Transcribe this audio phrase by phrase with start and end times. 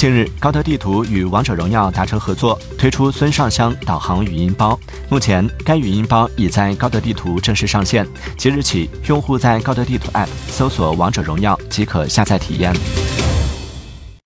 [0.00, 4.80] 近日高德地图与王者荣耀达成合作推出孙尚香导航语音包。
[5.10, 12.74] 目前该语音包已在高德地图正式上线即日起用户在高德地图 app 搜索王者荣耀即可下载体验。